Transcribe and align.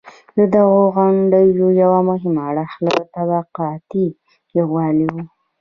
د 0.37 0.39
دغو 0.55 0.81
غونډو 0.95 1.65
یو 1.81 1.91
مهم 2.09 2.35
اړخ 2.47 2.71
طبقاتي 3.15 4.05
یووالی 4.57 5.07
و. 5.13 5.15